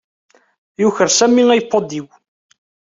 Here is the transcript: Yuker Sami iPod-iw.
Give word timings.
Yuker 0.81 1.09
Sami 1.17 1.43
iPod-iw. 1.57 2.05